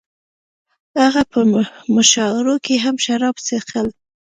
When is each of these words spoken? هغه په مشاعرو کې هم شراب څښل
هغه 1.03 1.21
په 1.31 1.39
مشاعرو 1.95 2.55
کې 2.65 2.75
هم 2.85 2.95
شراب 3.05 3.35
څښل 3.45 3.87